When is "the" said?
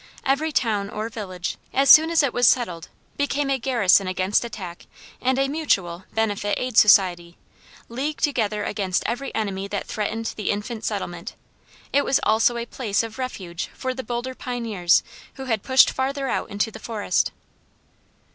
10.35-10.49, 13.93-14.01, 16.71-16.79